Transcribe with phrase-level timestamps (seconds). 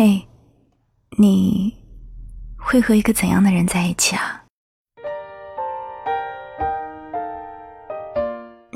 [0.00, 0.24] 嘿，
[1.16, 1.74] 你
[2.56, 4.44] 会和一个怎样的人在一起啊？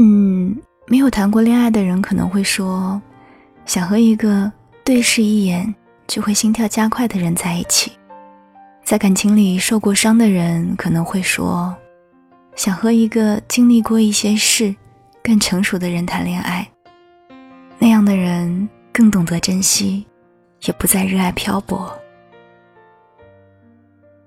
[0.00, 3.00] 嗯，没有谈过恋爱的人可能会说，
[3.64, 4.50] 想和一个
[4.82, 5.72] 对视一眼
[6.08, 7.92] 就会心跳加快的人在一起。
[8.82, 11.72] 在感情里受过伤的人可能会说，
[12.56, 14.74] 想和一个经历过一些事、
[15.22, 16.68] 更成熟的人谈恋爱。
[17.78, 20.04] 那样的人更懂得珍惜。
[20.64, 21.92] 也不再热爱漂泊，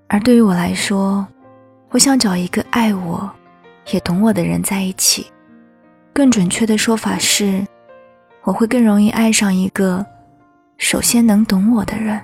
[0.07, 1.26] 而对于我来说，
[1.89, 3.30] 我想找一个爱我，
[3.91, 5.26] 也懂我的人在一起。
[6.13, 7.66] 更准确的说法是，
[8.43, 10.05] 我会更容易爱上一个
[10.77, 12.21] 首先能懂我的人。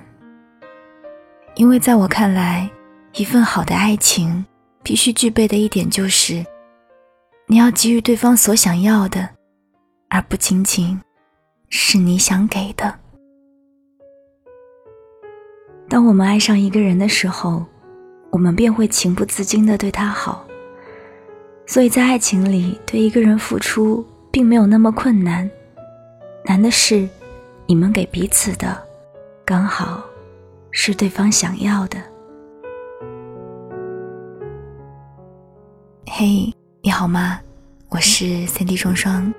[1.54, 2.68] 因为在我看来，
[3.14, 4.44] 一份好的爱情
[4.82, 6.44] 必须具备的一点就是，
[7.46, 9.28] 你要给予对方所想要的，
[10.10, 11.00] 而不仅仅
[11.70, 13.01] 是你想给的。
[15.92, 17.62] 当我们爱上一个人的时候，
[18.30, 20.42] 我们便会情不自禁地对他好。
[21.66, 25.50] 所以在爱情里，对一个人付出并没有那么困难，
[26.46, 27.06] 难的是
[27.66, 28.82] 你们给彼此的，
[29.44, 30.02] 刚好
[30.70, 31.98] 是对方想要的。
[36.06, 37.38] 嘿，你好吗？
[37.90, 39.30] 我是三 D 双双，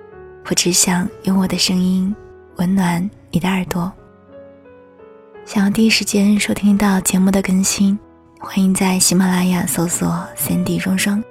[0.47, 2.15] 我只想用我的声音
[2.57, 3.91] 温暖你的耳朵。
[5.45, 7.99] 想要第一时间收听到节目的更新，
[8.39, 11.21] 欢迎在喜马拉雅搜索“三 D 双双”，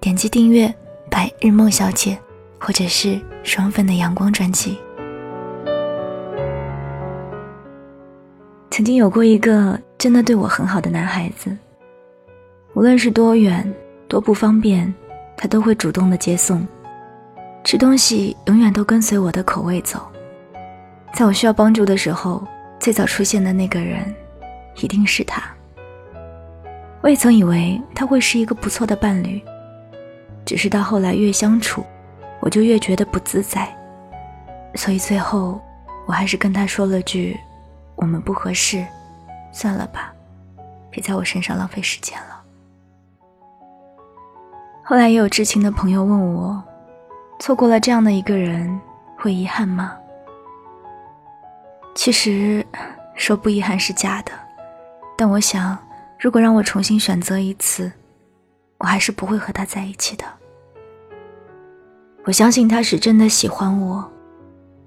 [0.00, 0.74] 点击订阅
[1.10, 2.18] “白日梦小姐”
[2.58, 4.78] 或者是“双份的阳光”专辑。
[8.70, 11.54] 曾经有过一个真的对我很好的男孩子，
[12.72, 13.70] 无论是多远
[14.08, 14.92] 多不方便，
[15.36, 16.66] 他都会主动的接送，
[17.64, 20.00] 吃东西永远都跟随我的口味走，
[21.12, 22.42] 在我需要帮助的时候。
[22.78, 24.14] 最早出现的那个人，
[24.76, 25.42] 一定是他。
[27.00, 29.42] 我也曾以为他会是一个不错的伴侣，
[30.44, 31.84] 只是到后来越相处，
[32.40, 33.68] 我就越觉得不自在，
[34.74, 35.60] 所以最后
[36.06, 37.38] 我还是跟他说了句
[37.94, 38.84] ：“我们不合适，
[39.52, 40.12] 算了吧，
[40.90, 42.42] 别在我身上浪费时间了。”
[44.82, 46.62] 后来也有知情的朋友问我，
[47.38, 48.80] 错过了这样的一个人，
[49.16, 49.96] 会遗憾吗？
[51.98, 52.64] 其实，
[53.16, 54.30] 说不遗憾是假的，
[55.16, 55.76] 但我想，
[56.16, 57.90] 如果让我重新选择一次，
[58.78, 60.24] 我还是不会和他在一起的。
[62.22, 64.08] 我相信他是真的喜欢我，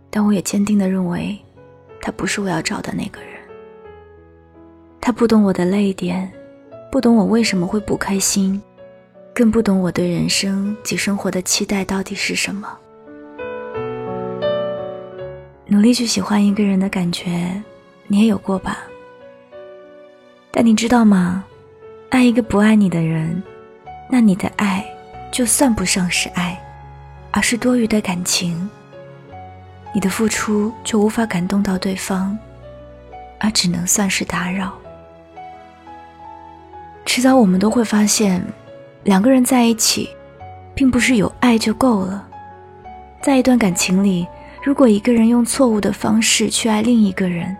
[0.09, 1.37] 但我也坚定的认为，
[2.01, 3.31] 他不是我要找的那个人。
[5.01, 6.31] 他不懂我的泪点，
[6.89, 8.59] 不懂我为什么会不开心，
[9.35, 12.79] 更不懂我对人生及生活的期待到底是什么。
[15.71, 17.49] 努力去喜欢一个人的感觉，
[18.07, 18.79] 你也有过吧？
[20.51, 21.45] 但你知道吗？
[22.09, 23.41] 爱一个不爱你的人，
[24.09, 24.85] 那你的爱
[25.31, 26.61] 就算不上是爱，
[27.31, 28.69] 而是多余的感情。
[29.93, 32.37] 你的付出就无法感动到对方，
[33.39, 34.77] 而只能算是打扰。
[37.05, 38.45] 迟早我们都会发现，
[39.03, 40.09] 两个人在一起，
[40.75, 42.27] 并不是有爱就够了，
[43.21, 44.27] 在一段感情里。
[44.63, 47.55] 如果一个人用错误的方式去爱另一个人，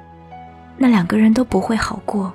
[0.77, 2.31] 那两个人都不会好过。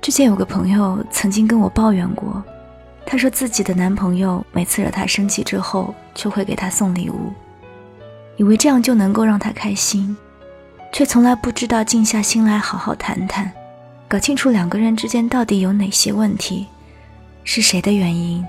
[0.00, 2.42] 之前有个朋友曾经跟我抱怨过，
[3.04, 7.30] 她说自己的男朋友每次惹她生气之后，就会给她送礼物，
[8.36, 10.16] 以为这样就能够让她开心，
[10.92, 13.52] 却从来不知道静下心来好好谈谈，
[14.08, 16.66] 搞清楚两个人之间到底有哪些问题，
[17.44, 18.42] 是谁的原因，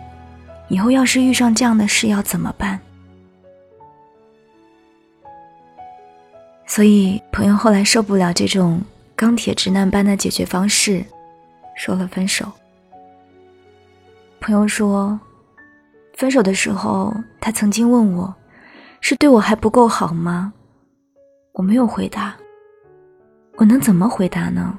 [0.69, 2.79] 以后要是遇上这样的事要怎么办？
[6.75, 8.81] 所以，朋友后来受不了这种
[9.15, 11.05] 钢铁直男般的解决方式，
[11.75, 12.51] 说了分手。
[14.39, 15.19] 朋友说，
[16.15, 18.33] 分手的时候，他曾经问我，
[19.01, 20.51] 是对我还不够好吗？
[21.51, 22.35] 我没有回答。
[23.57, 24.75] 我能怎么回答呢？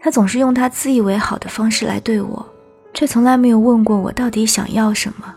[0.00, 2.44] 他总是用他自以为好的方式来对我，
[2.92, 5.32] 却从来没有问过我到底想要什么。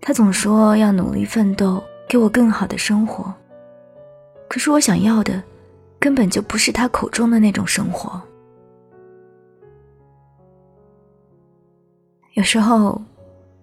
[0.00, 3.34] 他总说要努力奋斗，给我更好的生活。
[4.48, 5.42] 可是我想要的，
[6.00, 8.20] 根本就不是他口中的那种生活。
[12.32, 13.00] 有时候，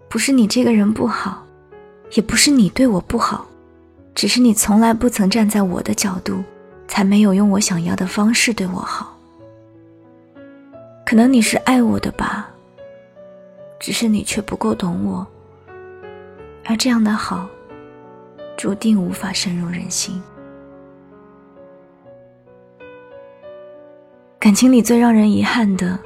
[0.07, 1.43] 不是你这个人不好，
[2.11, 3.45] 也不是你对我不好，
[4.13, 6.43] 只是你从来不曾站在我的角度，
[6.87, 9.17] 才没有用我想要的方式对我好。
[11.05, 12.49] 可能你是爱我的吧，
[13.79, 15.25] 只是你却不够懂我，
[16.65, 17.47] 而这样的好，
[18.57, 20.21] 注定无法深入人心。
[24.45, 25.97] 感情里最让人遗憾的，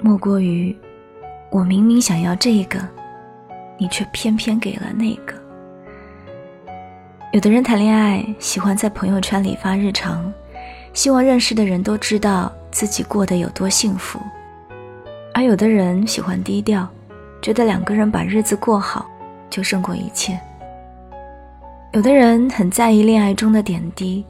[0.00, 0.76] 莫过于
[1.52, 2.80] 我明明想要这个，
[3.78, 5.34] 你却偏偏给了那个。
[7.32, 10.32] 有的人谈恋爱喜欢在朋友圈里发日常，
[10.94, 14.18] 希望认识的人都知道自己过得有多幸福；
[15.32, 16.88] 而有的人喜欢低调，
[17.40, 19.06] 觉得两个人把日子过好
[19.48, 20.36] 就胜过一切。
[21.92, 24.26] 有的人很在意恋爱中的点滴，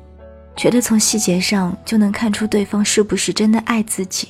[0.56, 4.26] 觉得从细节上就能看出对方是不是真的爱自己；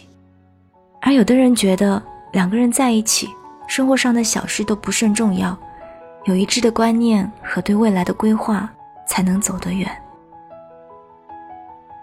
[1.01, 2.03] 而有的人觉得
[2.33, 3.29] 两个人在一起，
[3.69, 5.57] 生活上的小事都不甚重要，
[6.25, 8.69] 有一致的观念和对未来的规划
[9.07, 9.89] 才能走得远。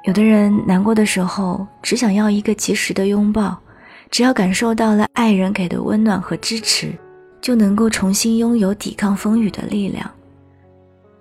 [0.05, 3.57] 有的人难过的时候只想要一个及时的拥抱，
[4.09, 6.93] 只要感受到了爱人给的温暖和支持，
[7.41, 10.09] 就能够重新拥有抵抗风雨的力量。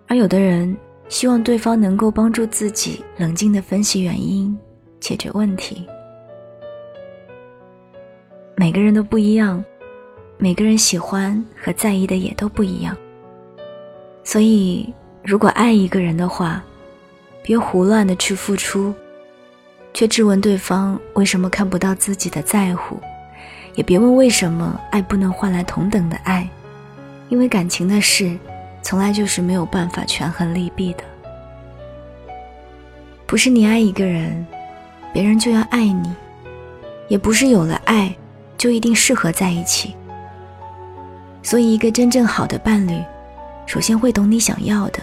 [0.09, 0.77] 而有的人
[1.09, 4.57] 希望对方能够帮助自己冷静的分析原因，
[4.99, 5.87] 解决问题。
[8.57, 9.63] 每个人都不一样，
[10.39, 12.97] 每个人喜欢和在意的也都不一样。
[14.25, 16.63] 所以，如果爱一个人的话，
[17.43, 18.95] 别胡乱的去付出，
[19.93, 22.97] 却质问对方为什么看不到自己的在乎，
[23.75, 26.49] 也别问为什么爱不能换来同等的爱，
[27.29, 28.39] 因为感情的事。
[28.83, 31.05] 从来就是没有办法权衡利弊的，
[33.27, 34.47] 不是你爱一个人，
[35.13, 36.13] 别人就要爱你，
[37.09, 38.15] 也不是有了爱
[38.59, 39.95] 就一定适合在一起。
[41.43, 43.03] 所以，一个真正好的伴侣，
[43.67, 45.01] 首先会懂你想要的，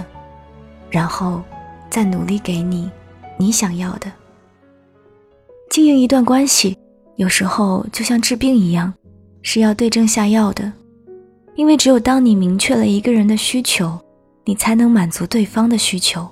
[0.89, 1.41] 然后
[1.89, 2.91] 再努力给你
[3.37, 4.11] 你想要的。
[5.69, 6.77] 经营一段关系，
[7.15, 8.93] 有时候就像治病一样，
[9.41, 10.71] 是要对症下药的。
[11.59, 13.99] 因为只有当你明确了一个人的需求，
[14.45, 16.25] 你才能满足对方的需求，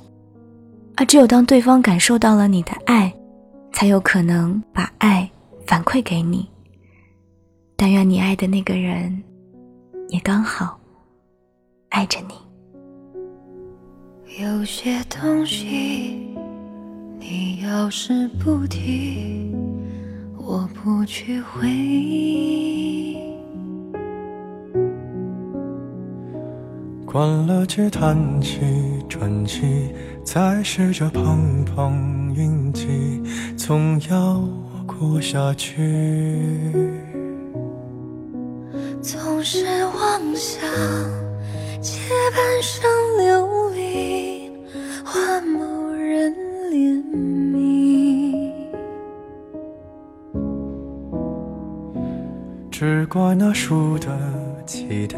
[0.95, 3.13] 而只有当对方感受到了你的爱，
[3.73, 5.29] 才有可能把爱
[5.65, 6.47] 反馈给你。
[7.75, 9.21] 但愿你爱的那个人，
[10.07, 10.79] 也刚好
[11.89, 12.33] 爱着你。
[14.41, 16.25] 有些东西，
[17.19, 19.53] 你要是不提，
[20.37, 23.17] 我不去回忆。
[27.09, 28.59] 关了机，叹气，
[29.07, 29.93] 转机，
[30.25, 33.23] 再试着碰碰运气，
[33.55, 34.43] 总要
[34.85, 36.69] 过下去。
[39.01, 40.61] 总是妄想
[41.79, 41.97] 借
[42.35, 44.51] 半生流离
[45.05, 46.35] 换某人
[46.69, 47.01] 怜
[47.53, 48.51] 悯，
[52.69, 54.09] 只怪那输得
[54.65, 55.17] 起的。